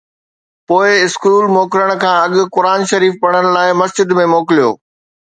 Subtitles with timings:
[0.67, 4.69] پوءِ اسڪول موڪلڻ کان اڳ قرآن شريف پڙهڻ لاءِ مسجد ۾ موڪليو